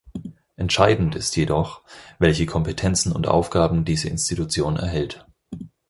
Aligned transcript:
Entscheidend 0.55 1.13
ist 1.13 1.35
jedoch, 1.35 1.83
welche 2.17 2.47
Kompetenzen 2.47 3.11
und 3.11 3.27
Aufgaben 3.27 3.85
diese 3.85 4.09
Institution 4.09 4.75
erhält. 4.75 5.27